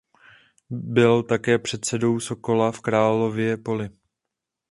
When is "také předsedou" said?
1.23-2.19